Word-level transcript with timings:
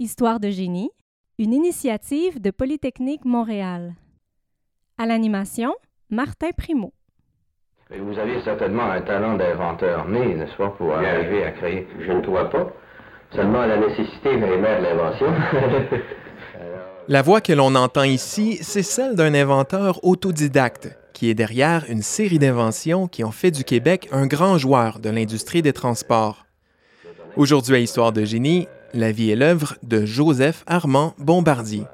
Histoire 0.00 0.38
de 0.38 0.48
génie, 0.48 0.92
une 1.40 1.52
initiative 1.52 2.40
de 2.40 2.52
Polytechnique 2.52 3.24
Montréal. 3.24 3.96
À 4.96 5.06
l'animation, 5.06 5.74
Martin 6.08 6.50
Primo. 6.56 6.92
Vous 7.90 8.16
avez 8.16 8.40
certainement 8.44 8.84
un 8.92 9.00
talent 9.00 9.36
d'inventeur 9.36 10.06
né, 10.06 10.36
n'est-ce 10.36 10.56
pas, 10.56 10.68
pour 10.68 10.94
arriver 10.94 11.42
à 11.42 11.50
créer. 11.50 11.88
Je 11.98 12.12
ne 12.12 12.20
crois 12.20 12.48
pas. 12.48 12.72
Seulement 13.34 13.66
la 13.66 13.76
nécessité 13.76 14.28
est 14.28 14.36
mère 14.36 14.78
de 14.78 14.84
l'invention. 14.84 15.26
La 17.08 17.22
voix 17.22 17.40
que 17.40 17.52
l'on 17.52 17.74
entend 17.74 18.04
ici, 18.04 18.58
c'est 18.62 18.84
celle 18.84 19.16
d'un 19.16 19.34
inventeur 19.34 20.04
autodidacte 20.04 20.96
qui 21.12 21.28
est 21.28 21.34
derrière 21.34 21.86
une 21.88 22.02
série 22.02 22.38
d'inventions 22.38 23.08
qui 23.08 23.24
ont 23.24 23.32
fait 23.32 23.50
du 23.50 23.64
Québec 23.64 24.08
un 24.12 24.28
grand 24.28 24.58
joueur 24.58 25.00
de 25.00 25.10
l'industrie 25.10 25.62
des 25.62 25.72
transports. 25.72 26.46
Aujourd'hui 27.34 27.74
à 27.74 27.78
Histoire 27.80 28.12
de 28.12 28.24
génie, 28.24 28.68
la 28.94 29.12
vie 29.12 29.30
et 29.30 29.36
l'œuvre 29.36 29.76
de 29.82 30.04
Joseph 30.04 30.64
Armand 30.66 31.14
Bombardier. 31.18 31.84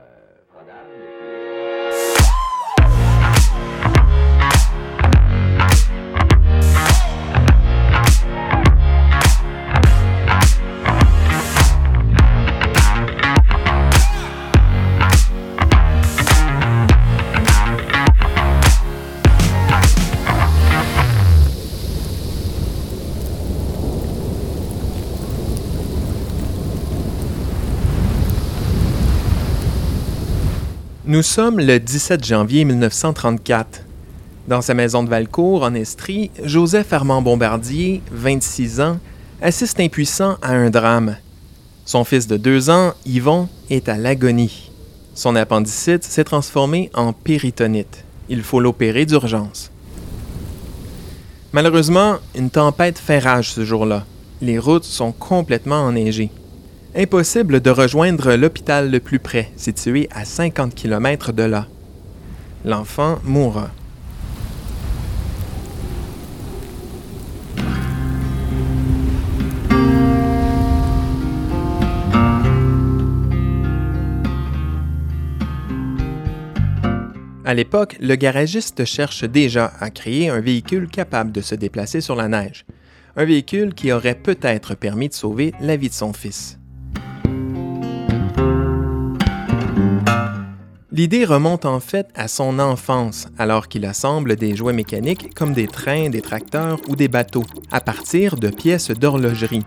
Nous 31.15 31.23
sommes 31.23 31.61
le 31.61 31.79
17 31.79 32.25
janvier 32.25 32.65
1934. 32.65 33.83
Dans 34.49 34.61
sa 34.61 34.75
maison 34.75 35.05
de 35.05 35.09
Valcourt, 35.09 35.63
en 35.63 35.73
Estrie, 35.75 36.33
Joseph 36.43 36.93
Armand 36.93 37.23
Bombardier, 37.23 38.03
26 38.11 38.81
ans, 38.81 38.99
assiste 39.41 39.79
impuissant 39.79 40.39
à 40.43 40.55
un 40.55 40.71
drame. 40.71 41.17
Son 41.85 42.03
fils 42.03 42.27
de 42.27 42.37
deux 42.37 42.69
ans, 42.69 42.95
Yvon, 43.07 43.49
est 43.71 43.89
à 43.89 43.97
l'agonie. 43.97 44.73
Son 45.15 45.37
appendicite 45.37 46.03
s'est 46.03 46.25
transformé 46.25 46.91
en 46.95 47.13
péritonite. 47.13 48.05
Il 48.29 48.43
faut 48.43 48.59
l'opérer 48.59 49.07
d'urgence. 49.07 49.71
Malheureusement, 51.53 52.17
une 52.35 52.51
tempête 52.51 52.99
fait 52.99 53.21
rage 53.21 53.53
ce 53.53 53.65
jour-là. 53.65 54.05
Les 54.43 54.59
routes 54.59 54.83
sont 54.83 55.13
complètement 55.13 55.83
enneigées. 55.85 56.33
Impossible 56.97 57.61
de 57.61 57.71
rejoindre 57.71 58.35
l'hôpital 58.35 58.89
le 58.89 59.01
plus 59.01 59.19
près, 59.19 59.51
situé 59.57 60.09
à 60.13 60.25
50 60.25 60.77
km 60.77 61.33
de 61.33 61.43
là. 61.43 61.67
L'enfant 62.65 63.19
mourra. 63.25 63.71
À 77.45 77.55
l'époque, 77.55 77.97
le 78.01 78.15
garagiste 78.15 78.85
cherche 78.85 79.25
déjà 79.25 79.73
à 79.81 79.91
créer 79.91 80.29
un 80.29 80.41
véhicule 80.41 80.87
capable 80.87 81.33
de 81.33 81.41
se 81.41 81.57
déplacer 81.57 82.01
sur 82.01 82.15
la 82.15 82.29
neige, 82.29 82.65
un 83.17 83.25
véhicule 83.25 83.75
qui 83.75 83.91
aurait 83.91 84.15
peut-être 84.15 84.77
permis 84.77 85.09
de 85.09 85.15
sauver 85.15 85.53
la 85.61 85.77
vie 85.77 85.89
de 85.89 85.95
son 85.95 86.13
fils. 86.13 86.61
L'idée 90.97 91.25
remonte 91.25 91.65
en 91.65 91.81
fait 91.81 92.07
à 92.15 92.29
son 92.29 92.61
enfance, 92.61 93.27
alors 93.37 93.67
qu'il 93.67 93.85
assemble 93.85 94.37
des 94.37 94.55
jouets 94.55 94.73
mécaniques 94.73 95.35
comme 95.35 95.53
des 95.53 95.67
trains, 95.67 96.09
des 96.09 96.23
tracteurs 96.23 96.79
ou 96.89 96.95
des 96.95 97.09
bateaux, 97.09 97.43
à 97.73 97.81
partir 97.81 98.37
de 98.37 98.49
pièces 98.49 98.93
d'horlogerie. 98.93 99.65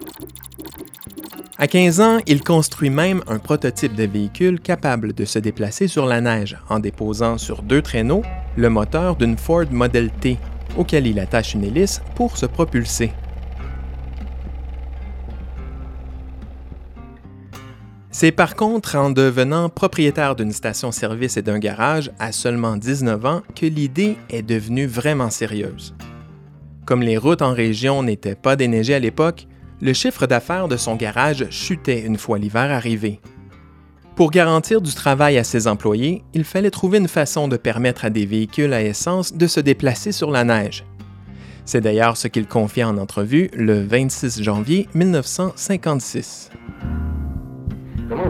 À 1.57 1.67
15 1.67 1.99
ans, 1.99 2.17
il 2.27 2.41
construit 2.45 2.89
même 2.89 3.23
un 3.27 3.39
prototype 3.39 3.93
de 3.93 4.05
véhicule 4.05 4.61
capable 4.61 5.11
de 5.11 5.25
se 5.25 5.37
déplacer 5.37 5.89
sur 5.89 6.05
la 6.05 6.21
neige 6.21 6.57
en 6.69 6.79
déposant 6.79 7.37
sur 7.37 7.61
deux 7.61 7.81
traîneaux 7.81 8.23
le 8.55 8.69
moteur 8.69 9.17
d'une 9.17 9.37
Ford 9.37 9.65
Model 9.69 10.09
T, 10.21 10.37
auquel 10.77 11.07
il 11.07 11.19
attache 11.19 11.55
une 11.55 11.65
hélice 11.65 11.99
pour 12.15 12.37
se 12.37 12.45
propulser. 12.45 13.11
C'est 18.19 18.31
par 18.31 18.55
contre 18.55 18.95
en 18.95 19.11
devenant 19.11 19.69
propriétaire 19.69 20.35
d'une 20.35 20.51
station-service 20.51 21.37
et 21.37 21.43
d'un 21.43 21.59
garage 21.59 22.09
à 22.17 22.31
seulement 22.31 22.75
19 22.75 23.25
ans 23.27 23.43
que 23.53 23.67
l'idée 23.67 24.17
est 24.31 24.41
devenue 24.41 24.87
vraiment 24.87 25.29
sérieuse. 25.29 25.93
Comme 26.87 27.03
les 27.03 27.19
routes 27.19 27.43
en 27.43 27.53
région 27.53 28.01
n'étaient 28.01 28.33
pas 28.33 28.55
déneigées 28.55 28.95
à 28.95 28.99
l'époque, 28.99 29.45
le 29.81 29.93
chiffre 29.93 30.25
d'affaires 30.25 30.67
de 30.67 30.77
son 30.77 30.95
garage 30.95 31.47
chutait 31.51 32.01
une 32.01 32.17
fois 32.17 32.39
l'hiver 32.39 32.71
arrivé. 32.71 33.21
Pour 34.15 34.31
garantir 34.31 34.81
du 34.81 34.95
travail 34.95 35.37
à 35.37 35.43
ses 35.43 35.67
employés, 35.67 36.23
il 36.33 36.43
fallait 36.43 36.71
trouver 36.71 36.97
une 36.97 37.07
façon 37.07 37.47
de 37.47 37.55
permettre 37.55 38.03
à 38.03 38.09
des 38.09 38.25
véhicules 38.25 38.73
à 38.73 38.81
essence 38.81 39.31
de 39.31 39.45
se 39.45 39.59
déplacer 39.59 40.11
sur 40.11 40.31
la 40.31 40.43
neige. 40.43 40.85
C'est 41.65 41.81
d'ailleurs 41.81 42.17
ce 42.17 42.27
qu'il 42.27 42.47
confia 42.47 42.89
en 42.89 42.97
entrevue 42.97 43.51
le 43.53 43.83
26 43.83 44.41
janvier 44.41 44.89
1956. 44.95 46.49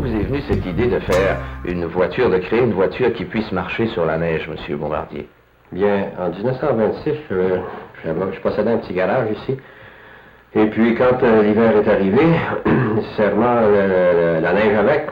Est 0.07 0.23
venue 0.23 0.41
cette 0.47 0.65
idée 0.65 0.87
de 0.87 0.99
faire 0.99 1.37
une 1.65 1.83
voiture, 1.85 2.29
de 2.29 2.37
créer 2.37 2.61
une 2.61 2.71
voiture 2.71 3.11
qui 3.11 3.25
puisse 3.25 3.51
marcher 3.51 3.87
sur 3.87 4.05
la 4.05 4.17
neige, 4.17 4.47
Monsieur 4.47 4.77
Bombardier? 4.77 5.27
Bien, 5.73 6.11
en 6.17 6.29
1926, 6.29 7.13
je, 7.29 8.39
possédais 8.41 8.71
un 8.71 8.77
petit 8.77 8.93
garage 8.93 9.27
ici. 9.31 9.57
Et 10.55 10.65
puis, 10.67 10.95
quand 10.95 11.21
euh, 11.23 11.43
l'hiver 11.43 11.75
est 11.75 11.89
arrivé, 11.89 12.21
nécessairement 12.95 13.59
la 14.41 14.53
neige 14.53 14.77
avec. 14.77 15.07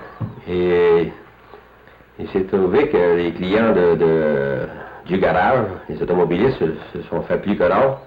Et 0.47 1.11
il 2.17 2.29
s'est 2.29 2.45
trouvé 2.45 2.87
que 2.87 3.17
les 3.17 3.33
clients 3.33 3.73
du 5.05 5.17
garage, 5.17 5.65
les 5.89 6.01
automobilistes, 6.01 6.57
se, 6.57 7.01
sont 7.09 7.21
fait 7.23 7.41
plus 7.41 7.57
que 7.57 7.63
l'or. 7.63 7.99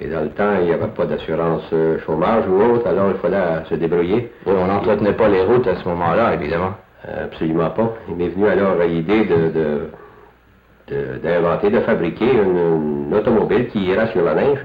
Et 0.00 0.06
dans 0.06 0.20
le 0.20 0.30
temps, 0.30 0.54
il 0.60 0.66
n'y 0.66 0.72
avait 0.72 0.86
pas 0.86 1.06
d'assurance 1.06 1.64
euh, 1.72 1.98
chômage 2.06 2.44
ou 2.48 2.62
autre, 2.62 2.86
alors 2.86 3.10
il 3.10 3.16
fallait 3.16 3.36
euh, 3.36 3.64
se 3.64 3.74
débrouiller. 3.74 4.30
on 4.46 4.66
n'entretenait 4.66 5.14
pas 5.14 5.28
les 5.28 5.42
routes 5.42 5.66
à 5.66 5.74
ce 5.74 5.88
moment-là, 5.88 6.34
évidemment. 6.34 6.74
Euh, 7.08 7.24
absolument 7.24 7.70
pas. 7.70 7.94
Il 8.08 8.14
m'est 8.14 8.28
venu 8.28 8.46
alors 8.46 8.76
l'idée 8.76 9.24
de, 9.24 9.90
d'inventer, 11.20 11.70
de, 11.70 11.80
fabriquer 11.80 12.30
une, 12.32 13.12
automobile 13.12 13.68
qui 13.68 13.86
ira 13.86 14.06
sur 14.08 14.22
la 14.22 14.34
neige, 14.34 14.64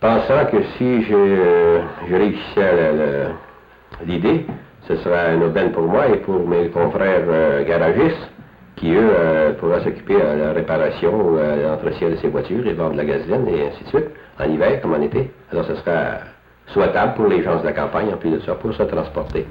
pensant 0.00 0.46
que 0.50 0.62
si 0.78 1.02
je, 1.02 1.80
je 2.08 2.14
réussissais 2.14 3.28
l'idée, 4.06 4.46
ce 4.88 4.96
serait 4.96 5.34
une 5.34 5.42
aubaine 5.44 5.72
pour 5.72 5.82
moi 5.82 6.08
et 6.08 6.16
pour 6.18 6.46
mes 6.48 6.68
confrères 6.68 7.64
garagistes 7.66 8.31
qui, 8.76 8.92
eux, 8.92 9.10
euh, 9.12 9.52
pourraient 9.54 9.82
s'occuper 9.84 10.14
de 10.14 10.42
la 10.42 10.52
réparation 10.52 11.14
ou 11.14 11.36
à 11.36 11.56
l'entretien 11.56 12.10
de 12.10 12.16
ces 12.16 12.28
voitures 12.28 12.66
et 12.66 12.72
vendre 12.72 12.92
de 12.92 12.98
la 12.98 13.04
gasoline 13.04 13.46
et 13.48 13.68
ainsi 13.68 13.84
de 13.84 13.88
suite, 13.88 14.10
en 14.38 14.44
hiver 14.50 14.80
comme 14.80 14.94
en 14.94 15.00
été. 15.00 15.30
Alors 15.50 15.64
ce 15.66 15.74
sera 15.76 16.18
souhaitable 16.68 17.14
pour 17.14 17.26
les 17.26 17.42
gens 17.42 17.60
de 17.60 17.64
la 17.64 17.72
campagne, 17.72 18.12
en 18.12 18.16
plus 18.16 18.30
de 18.30 18.40
ça, 18.40 18.54
pour 18.54 18.72
se 18.74 18.82
transporter. 18.82 19.46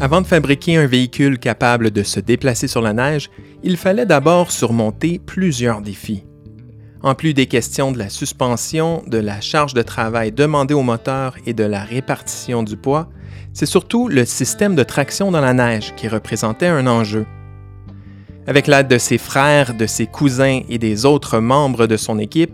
Avant 0.00 0.20
de 0.20 0.26
fabriquer 0.26 0.76
un 0.76 0.86
véhicule 0.86 1.38
capable 1.38 1.92
de 1.92 2.02
se 2.02 2.18
déplacer 2.18 2.66
sur 2.66 2.82
la 2.82 2.92
neige, 2.92 3.30
il 3.62 3.76
fallait 3.76 4.04
d'abord 4.04 4.50
surmonter 4.50 5.20
plusieurs 5.24 5.80
défis. 5.80 6.24
En 7.04 7.16
plus 7.16 7.34
des 7.34 7.46
questions 7.46 7.90
de 7.90 7.98
la 7.98 8.08
suspension, 8.08 9.02
de 9.08 9.18
la 9.18 9.40
charge 9.40 9.74
de 9.74 9.82
travail 9.82 10.30
demandée 10.30 10.74
au 10.74 10.82
moteur 10.82 11.34
et 11.46 11.52
de 11.52 11.64
la 11.64 11.82
répartition 11.82 12.62
du 12.62 12.76
poids, 12.76 13.08
c'est 13.52 13.66
surtout 13.66 14.06
le 14.06 14.24
système 14.24 14.76
de 14.76 14.84
traction 14.84 15.32
dans 15.32 15.40
la 15.40 15.52
neige 15.52 15.94
qui 15.96 16.06
représentait 16.06 16.68
un 16.68 16.86
enjeu. 16.86 17.26
Avec 18.46 18.68
l'aide 18.68 18.86
de 18.86 18.98
ses 18.98 19.18
frères, 19.18 19.74
de 19.74 19.86
ses 19.86 20.06
cousins 20.06 20.60
et 20.68 20.78
des 20.78 21.04
autres 21.04 21.40
membres 21.40 21.88
de 21.88 21.96
son 21.96 22.20
équipe, 22.20 22.52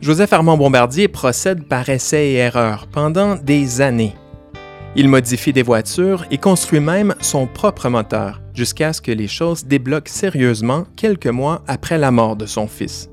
Joseph 0.00 0.32
Armand 0.32 0.56
Bombardier 0.56 1.08
procède 1.08 1.64
par 1.64 1.90
essai 1.90 2.30
et 2.30 2.34
erreur 2.36 2.86
pendant 2.90 3.36
des 3.36 3.82
années. 3.82 4.14
Il 4.96 5.08
modifie 5.08 5.52
des 5.52 5.62
voitures 5.62 6.24
et 6.30 6.38
construit 6.38 6.80
même 6.80 7.14
son 7.20 7.46
propre 7.46 7.90
moteur 7.90 8.40
jusqu'à 8.54 8.94
ce 8.94 9.02
que 9.02 9.12
les 9.12 9.28
choses 9.28 9.64
débloquent 9.66 10.10
sérieusement 10.10 10.84
quelques 10.96 11.26
mois 11.26 11.62
après 11.68 11.98
la 11.98 12.10
mort 12.10 12.36
de 12.36 12.46
son 12.46 12.66
fils. 12.66 13.09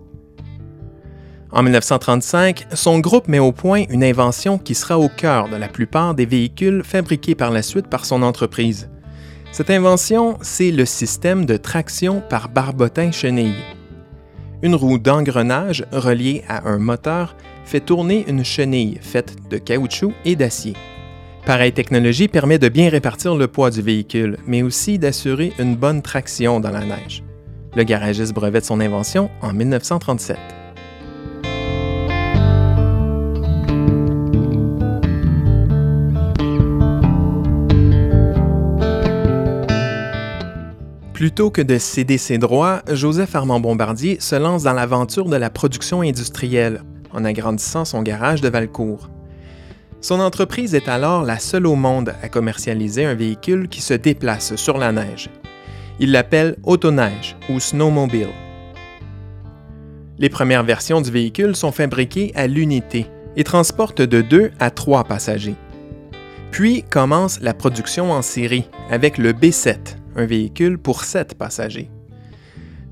En 1.52 1.64
1935, 1.64 2.68
son 2.74 3.00
groupe 3.00 3.30
met 3.30 3.40
au 3.40 3.54
point 3.54 3.84
une 3.90 4.04
invention 4.04 4.58
qui 4.58 4.76
sera 4.76 5.00
au 5.00 5.08
cœur 5.08 5.48
de 5.48 5.56
la 5.56 5.70
plupart 5.70 6.14
des 6.14 6.26
véhicules 6.26 6.84
fabriqués 6.84 7.36
par 7.36 7.52
la 7.52 7.62
suite 7.62 7.88
par 7.88 8.04
son 8.04 8.22
entreprise. 8.22 8.90
Cette 9.54 9.70
invention, 9.70 10.38
c'est 10.42 10.72
le 10.72 10.86
système 10.86 11.46
de 11.46 11.56
traction 11.56 12.22
par 12.30 12.50
barbotin 12.50 13.12
chenille. 13.12 13.64
Une 14.62 14.76
roue 14.76 14.98
d'engrenage 14.98 15.86
reliée 15.94 16.44
à 16.50 16.68
un 16.68 16.80
moteur 16.80 17.36
fait 17.64 17.80
tourner 17.80 18.26
une 18.28 18.44
chenille 18.44 18.98
faite 19.02 19.36
de 19.50 19.58
caoutchouc 19.58 20.14
et 20.26 20.36
d'acier. 20.36 20.74
Pareille 21.46 21.72
technologie 21.72 22.28
permet 22.28 22.60
de 22.60 22.68
bien 22.68 22.90
répartir 22.90 23.36
le 23.36 23.48
poids 23.48 23.70
du 23.70 23.82
véhicule, 23.82 24.38
mais 24.46 24.64
aussi 24.64 25.00
d'assurer 25.00 25.54
une 25.60 25.78
bonne 25.78 26.02
traction 26.02 26.60
dans 26.60 26.72
la 26.72 26.84
neige. 26.84 27.24
Le 27.74 27.84
garagiste 27.84 28.34
brevette 28.34 28.66
son 28.66 28.82
invention 28.82 29.30
en 29.42 29.54
1937. 29.54 30.38
Plutôt 41.18 41.50
que 41.50 41.64
de 41.64 41.80
céder 41.80 42.20
ses 42.20 42.38
droits, 42.38 42.84
Joseph 42.92 43.34
Armand 43.34 43.60
Bombardier 43.60 44.20
se 44.20 44.36
lance 44.36 44.62
dans 44.62 44.74
l'aventure 44.74 45.26
de 45.26 45.36
la 45.36 45.50
production 45.50 46.02
industrielle 46.02 46.84
en 47.12 47.26
agrandissant 47.26 47.86
son 47.86 48.04
garage 48.04 48.40
de 48.42 48.50
Valcourt. 48.50 49.10
Son 50.00 50.20
entreprise 50.20 50.76
est 50.76 50.88
alors 50.88 51.24
la 51.24 51.40
seule 51.40 51.66
au 51.66 51.74
monde 51.74 52.14
à 52.22 52.30
commercialiser 52.30 53.04
un 53.04 53.16
véhicule 53.16 53.68
qui 53.68 53.82
se 53.82 53.96
déplace 53.96 54.56
sur 54.58 54.78
la 54.78 54.92
neige. 54.92 55.32
Il 56.00 56.12
l'appelle 56.12 56.56
Autoneige 56.62 57.36
ou 57.50 57.60
Snowmobile. 57.60 58.30
Les 60.20 60.30
premières 60.30 60.66
versions 60.66 61.02
du 61.02 61.10
véhicule 61.10 61.56
sont 61.56 61.72
fabriquées 61.72 62.32
à 62.36 62.46
l'unité 62.46 63.08
et 63.36 63.44
transportent 63.44 64.04
de 64.04 64.22
2 64.22 64.52
à 64.60 64.70
3 64.70 65.06
passagers. 65.06 65.56
Puis 66.52 66.84
commence 66.84 67.40
la 67.40 67.56
production 67.56 68.12
en 68.12 68.22
série 68.22 68.70
avec 68.92 69.18
le 69.18 69.34
B7, 69.34 69.98
un 70.18 70.26
véhicule 70.26 70.78
pour 70.78 71.04
7 71.04 71.36
passagers. 71.36 71.90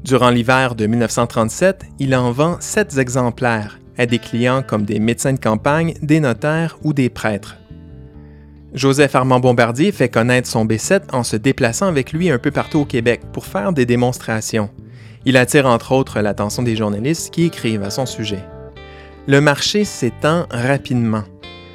Durant 0.03 0.29
l'hiver 0.29 0.75
de 0.75 0.85
1937, 0.85 1.83
il 1.99 2.15
en 2.15 2.31
vend 2.31 2.57
7 2.59 2.97
exemplaires 2.97 3.79
à 3.97 4.05
des 4.05 4.19
clients 4.19 4.63
comme 4.65 4.83
des 4.83 4.99
médecins 4.99 5.33
de 5.33 5.39
campagne, 5.39 5.95
des 6.01 6.19
notaires 6.19 6.77
ou 6.83 6.93
des 6.93 7.09
prêtres. 7.09 7.57
Joseph 8.73 9.15
Armand 9.15 9.39
Bombardier 9.39 9.91
fait 9.91 10.09
connaître 10.09 10.49
son 10.49 10.65
B7 10.65 11.03
en 11.13 11.23
se 11.23 11.37
déplaçant 11.37 11.87
avec 11.87 12.11
lui 12.11 12.29
un 12.29 12.37
peu 12.37 12.51
partout 12.51 12.79
au 12.79 12.85
Québec 12.85 13.21
pour 13.31 13.45
faire 13.45 13.71
des 13.71 13.85
démonstrations. 13.85 14.69
Il 15.25 15.37
attire 15.37 15.65
entre 15.65 15.93
autres 15.93 16.19
l'attention 16.19 16.61
des 16.61 16.75
journalistes 16.75 17.33
qui 17.33 17.45
écrivent 17.45 17.83
à 17.83 17.89
son 17.89 18.05
sujet. 18.05 18.43
Le 19.27 19.41
marché 19.41 19.85
s'étend 19.85 20.45
rapidement. 20.51 21.23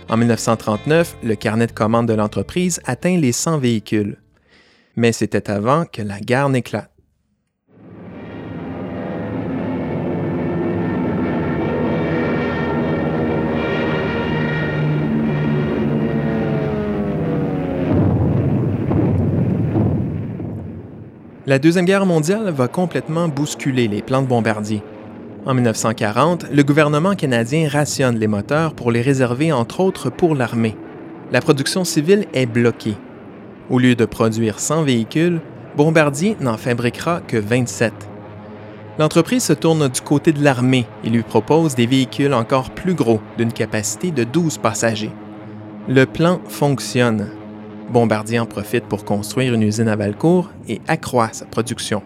En 0.08 0.17
1939, 0.17 1.17
le 1.25 1.35
carnet 1.35 1.67
de 1.67 1.73
commandes 1.73 2.06
de 2.06 2.14
l'entreprise 2.14 2.81
atteint 2.85 3.17
les 3.17 3.32
100 3.32 3.58
véhicules. 3.58 4.19
Mais 4.96 5.12
c'était 5.12 5.50
avant 5.50 5.84
que 5.84 6.02
la 6.02 6.20
guerre 6.20 6.48
n'éclate. 6.48 6.90
La 21.46 21.58
Deuxième 21.58 21.84
Guerre 21.84 22.06
mondiale 22.06 22.50
va 22.50 22.69
complètement 22.69 23.26
bousculer 23.26 23.88
les 23.88 24.02
plans 24.02 24.22
de 24.22 24.28
bombardier. 24.28 24.82
En 25.46 25.54
1940, 25.54 26.46
le 26.52 26.62
gouvernement 26.62 27.16
canadien 27.16 27.69
rationne 27.69 28.19
les 28.19 28.28
moteurs 28.28 28.75
pour 28.75 28.93
les 28.93 29.02
réserver 29.02 29.50
entre 29.50 29.81
autres 29.81 30.10
pour 30.10 30.36
l'armée. 30.36 30.76
La 31.32 31.40
production 31.40 31.82
civile 31.82 32.26
est 32.34 32.46
bloquée 32.46 32.96
au 33.70 33.78
lieu 33.78 33.94
de 33.94 34.05
produire 34.05 34.58
100 34.58 34.82
véhicules, 34.82 35.40
Bombardier 35.76 36.37
n'en 36.40 36.56
fabriquera 36.56 37.20
que 37.20 37.37
27. 37.37 37.93
L'entreprise 38.99 39.44
se 39.44 39.52
tourne 39.52 39.88
du 39.88 40.00
côté 40.00 40.32
de 40.32 40.43
l'armée 40.43 40.87
et 41.05 41.08
lui 41.08 41.22
propose 41.22 41.76
des 41.76 41.87
véhicules 41.87 42.34
encore 42.34 42.70
plus 42.70 42.94
gros, 42.94 43.20
d'une 43.38 43.52
capacité 43.52 44.11
de 44.11 44.25
12 44.25 44.58
passagers. 44.58 45.12
Le 45.88 46.05
plan 46.05 46.40
fonctionne. 46.49 47.31
Bombardier 47.90 48.38
en 48.38 48.46
profite 48.46 48.84
pour 48.84 49.05
construire 49.05 49.55
une 49.55 49.62
usine 49.62 49.88
à 49.88 49.96
Valcourt 49.96 50.50
et 50.69 50.81
accroît 50.87 51.31
sa 51.32 51.46
production. 51.46 52.02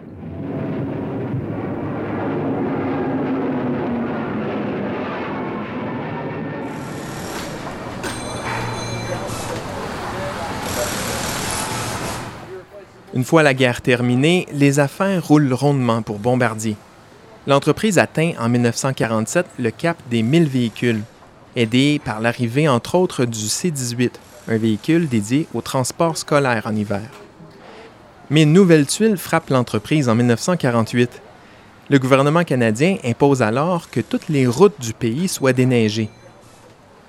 Une 13.15 13.23
fois 13.23 13.43
la 13.43 13.53
guerre 13.53 13.81
terminée, 13.81 14.45
les 14.51 14.79
affaires 14.79 15.25
roulent 15.25 15.53
rondement 15.53 16.01
pour 16.01 16.19
Bombardier. 16.19 16.75
L'entreprise 17.47 17.97
atteint 17.97 18.33
en 18.37 18.49
1947 18.49 19.45
le 19.57 19.71
cap 19.71 19.97
des 20.11 20.21
1000 20.21 20.49
véhicules, 20.49 21.01
aidé 21.55 22.01
par 22.03 22.19
l'arrivée 22.19 22.67
entre 22.67 22.95
autres 22.95 23.23
du 23.23 23.47
C-18, 23.47 24.11
un 24.49 24.57
véhicule 24.57 25.07
dédié 25.07 25.47
au 25.53 25.61
transport 25.61 26.17
scolaire 26.17 26.67
en 26.67 26.75
hiver. 26.75 27.09
Mais 28.29 28.43
une 28.43 28.51
nouvelle 28.51 28.85
tuile 28.85 29.17
frappe 29.17 29.49
l'entreprise 29.49 30.09
en 30.09 30.15
1948. 30.15 31.21
Le 31.89 31.99
gouvernement 31.99 32.43
canadien 32.43 32.97
impose 33.05 33.41
alors 33.41 33.89
que 33.89 34.01
toutes 34.01 34.27
les 34.27 34.45
routes 34.45 34.81
du 34.81 34.91
pays 34.91 35.29
soient 35.29 35.53
déneigées. 35.53 36.09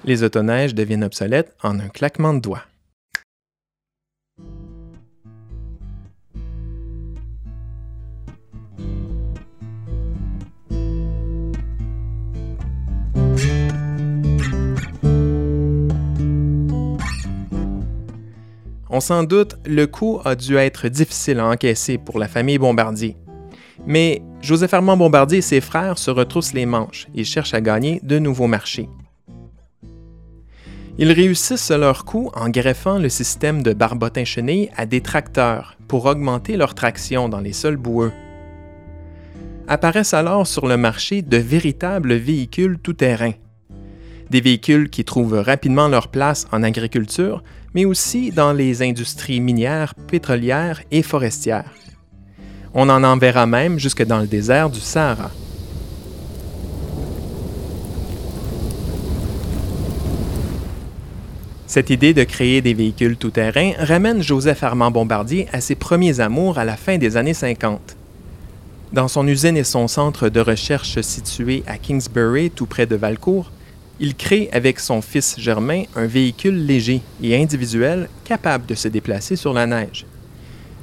Les 0.05 0.23
autoneiges 0.23 0.75
deviennent 0.75 1.03
obsolètes 1.03 1.53
en 1.64 1.81
un 1.81 1.88
claquement 1.88 2.32
de 2.32 2.38
doigts. 2.38 2.62
On 18.96 19.00
s'en 19.00 19.25
doute, 19.25 19.56
le 19.66 19.87
coup 19.87 20.22
a 20.25 20.34
dû 20.34 20.56
être 20.56 20.88
difficile 20.88 21.38
à 21.38 21.48
encaisser 21.48 21.98
pour 21.98 22.19
la 22.19 22.28
famille 22.28 22.56
Bombardier. 22.56 23.14
Mais 23.87 24.22
Joseph 24.40 24.72
Armand 24.72 24.96
Bombardier 24.96 25.40
et 25.40 25.43
ses 25.43 25.60
frères 25.60 25.98
se 25.98 26.10
retroussent 26.10 26.54
les 26.54 26.64
manches 26.64 27.06
et 27.14 27.22
cherchent 27.22 27.52
à 27.52 27.60
gagner 27.60 28.00
de 28.02 28.19
nouveaux 28.19 28.46
marchés. 28.46 28.88
Ils 30.96 31.12
réussissent 31.12 31.70
leur 31.72 32.06
coup 32.06 32.31
en 32.34 32.48
greffant 32.48 32.98
le 32.98 33.10
système 33.10 33.62
de 33.62 33.75
barbotin 33.75 34.25
chenille 34.25 34.70
à 34.78 34.87
des 34.87 35.02
tracteurs 35.02 35.76
pour 35.88 36.06
augmenter 36.06 36.56
leur 36.56 36.75
traction 36.75 37.28
dans 37.28 37.40
les 37.40 37.52
sols 37.52 37.76
boueux. 37.76 38.12
Apparaissent 39.69 40.14
alors 40.14 40.46
sur 40.46 40.66
le 40.66 40.78
marché 40.78 41.20
de 41.20 41.37
véritables 41.37 42.14
véhicules 42.14 42.78
tout-terrain. 42.78 43.32
Des 44.31 44.41
véhicules 44.41 44.91
qui 44.91 45.05
trouvent 45.05 45.41
rapidement 45.41 45.89
leur 45.89 46.09
place 46.09 46.47
en 46.53 46.63
agriculture 46.63 47.43
mais 47.77 47.85
aussi 47.85 48.31
dans 48.31 48.55
les 48.55 48.81
industries 48.81 49.39
minières, 49.39 49.95
pétrolières 49.95 50.81
et 50.91 51.03
forestières. 51.03 51.71
On 52.73 52.89
en 52.89 53.05
enverra 53.05 53.47
même 53.47 53.79
jusque 53.79 54.03
dans 54.03 54.19
le 54.19 54.27
désert 54.27 54.71
du 54.71 54.81
Sahara. 54.81 55.31
Cette 61.67 61.91
idée 61.91 62.15
de 62.15 62.25
créer 62.25 62.63
des 62.63 62.73
véhicules 62.73 63.19
tout-terrain 63.19 63.73
ramène 63.79 64.23
Joseph 64.23 64.63
Armand 64.63 64.91
Bombardier 64.91 65.49
à 65.53 65.61
ses 65.61 65.75
premiers 65.75 66.21
amours 66.21 66.59
à 66.59 66.65
la 66.65 66.79
fin 66.79 66.97
des 66.97 67.19
années 67.19 67.35
50. 67.35 67.97
Dans 68.95 69.09
son 69.09 69.29
usine 69.29 69.59
et 69.59 69.65
son 69.65 69.87
centre 69.87 70.31
de 70.31 70.41
recherche 70.41 70.99
situé 71.03 71.63
à 71.67 71.77
Kingsbury, 71.77 72.51
tout 72.51 72.65
près 72.65 72.87
de 72.87 72.97
Valcourt, 72.97 73.51
il 73.98 74.15
crée 74.15 74.48
avec 74.53 74.79
son 74.79 75.00
fils 75.00 75.36
Germain 75.38 75.84
un 75.94 76.06
véhicule 76.06 76.67
léger 76.67 77.00
et 77.22 77.41
individuel 77.41 78.08
capable 78.24 78.67
de 78.67 78.74
se 78.74 78.88
déplacer 78.88 79.36
sur 79.36 79.53
la 79.53 79.67
neige. 79.67 80.06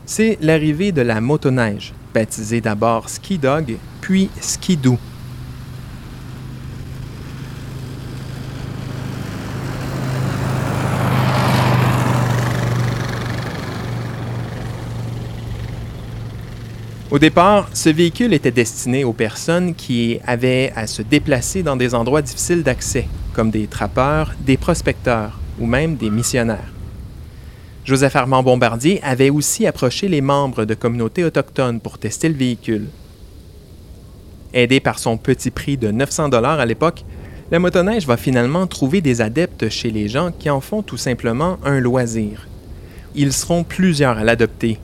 C'est 0.05 0.37
l'arrivée 0.41 0.91
de 0.91 1.01
la 1.01 1.21
motoneige, 1.21 1.93
baptisée 2.13 2.61
d'abord 2.61 3.09
Ski 3.09 3.37
Dog, 3.37 3.77
puis 4.01 4.29
Skidoo. 4.41 4.97
Au 17.13 17.19
départ, 17.19 17.69
ce 17.75 17.89
véhicule 17.89 18.33
était 18.33 18.49
destiné 18.49 19.03
aux 19.03 19.13
personnes 19.13 19.75
qui 19.75 20.17
avaient 20.25 20.73
à 20.75 20.87
se 20.87 21.03
déplacer 21.03 21.61
dans 21.61 21.75
des 21.75 21.93
endroits 21.93 22.23
difficiles 22.23 22.63
d'accès, 22.63 23.07
comme 23.33 23.51
des 23.51 23.67
trappeurs, 23.67 24.33
des 24.39 24.57
prospecteurs 24.57 25.39
ou 25.59 25.67
même 25.67 25.95
des 25.95 26.09
missionnaires. 26.09 26.73
Joseph 27.85 28.15
Armand 28.15 28.41
Bombardier 28.41 28.99
avait 29.03 29.29
aussi 29.29 29.67
approché 29.67 30.07
les 30.07 30.21
membres 30.21 30.65
de 30.65 30.73
communautés 30.73 31.23
autochtones 31.23 31.79
pour 31.79 31.99
tester 31.99 32.29
le 32.29 32.35
véhicule. 32.35 32.87
Aidé 34.51 34.79
par 34.79 34.97
son 34.97 35.17
petit 35.17 35.51
prix 35.51 35.77
de 35.77 35.91
900 35.91 36.29
dollars 36.29 36.59
à 36.59 36.65
l'époque, 36.65 37.05
la 37.51 37.59
motoneige 37.59 38.07
va 38.07 38.17
finalement 38.17 38.65
trouver 38.65 39.01
des 39.01 39.21
adeptes 39.21 39.69
chez 39.69 39.91
les 39.91 40.07
gens 40.07 40.31
qui 40.31 40.49
en 40.49 40.61
font 40.61 40.81
tout 40.81 40.97
simplement 40.97 41.59
un 41.63 41.79
loisir. 41.79 42.47
Ils 43.13 43.33
seront 43.33 43.63
plusieurs 43.63 44.17
à 44.17 44.23
l'adopter 44.23 44.79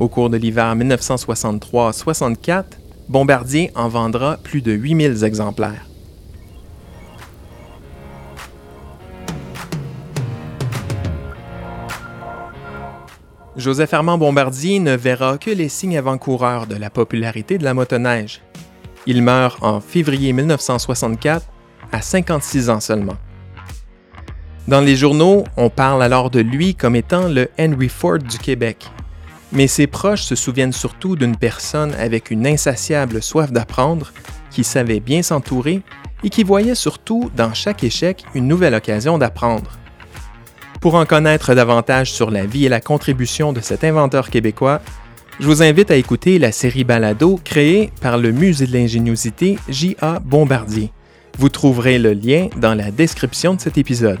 au 0.00 0.08
cours 0.08 0.30
de 0.30 0.38
l'hiver 0.38 0.74
1963-64, 0.76 2.64
Bombardier 3.08 3.70
en 3.74 3.88
vendra 3.88 4.38
plus 4.38 4.62
de 4.62 4.72
8000 4.72 5.24
exemplaires. 5.24 5.86
Joseph 13.56 13.92
Armand 13.92 14.16
Bombardier 14.16 14.78
ne 14.78 14.96
verra 14.96 15.36
que 15.36 15.50
les 15.50 15.68
signes 15.68 15.98
avant-coureurs 15.98 16.66
de 16.66 16.76
la 16.76 16.88
popularité 16.88 17.58
de 17.58 17.64
la 17.64 17.74
motoneige. 17.74 18.40
Il 19.06 19.22
meurt 19.22 19.62
en 19.62 19.80
février 19.80 20.32
1964, 20.32 21.44
à 21.92 22.00
56 22.00 22.70
ans 22.70 22.80
seulement. 22.80 23.16
Dans 24.66 24.80
les 24.80 24.96
journaux, 24.96 25.44
on 25.58 25.68
parle 25.68 26.02
alors 26.02 26.30
de 26.30 26.40
lui 26.40 26.74
comme 26.74 26.96
étant 26.96 27.28
le 27.28 27.50
Henry 27.58 27.88
Ford 27.88 28.18
du 28.18 28.38
Québec. 28.38 28.88
Mais 29.52 29.66
ses 29.66 29.86
proches 29.86 30.22
se 30.22 30.34
souviennent 30.34 30.72
surtout 30.72 31.16
d'une 31.16 31.36
personne 31.36 31.94
avec 31.94 32.30
une 32.30 32.46
insatiable 32.46 33.22
soif 33.22 33.50
d'apprendre, 33.52 34.12
qui 34.50 34.64
savait 34.64 35.00
bien 35.00 35.22
s'entourer 35.22 35.82
et 36.22 36.30
qui 36.30 36.44
voyait 36.44 36.74
surtout 36.74 37.30
dans 37.36 37.54
chaque 37.54 37.84
échec 37.84 38.24
une 38.34 38.46
nouvelle 38.46 38.74
occasion 38.74 39.18
d'apprendre. 39.18 39.70
Pour 40.80 40.94
en 40.94 41.04
connaître 41.04 41.54
davantage 41.54 42.10
sur 42.10 42.30
la 42.30 42.46
vie 42.46 42.66
et 42.66 42.70
la 42.70 42.80
contribution 42.80 43.52
de 43.52 43.60
cet 43.60 43.84
inventeur 43.84 44.30
québécois, 44.30 44.80
je 45.38 45.46
vous 45.46 45.62
invite 45.62 45.90
à 45.90 45.96
écouter 45.96 46.38
la 46.38 46.52
série 46.52 46.84
Balado 46.84 47.40
créée 47.42 47.90
par 48.00 48.18
le 48.18 48.30
Musée 48.30 48.66
de 48.66 48.72
l'ingéniosité 48.72 49.58
J.A. 49.68 50.18
Bombardier. 50.20 50.90
Vous 51.38 51.48
trouverez 51.48 51.98
le 51.98 52.12
lien 52.12 52.48
dans 52.56 52.74
la 52.74 52.90
description 52.90 53.54
de 53.54 53.60
cet 53.60 53.78
épisode. 53.78 54.20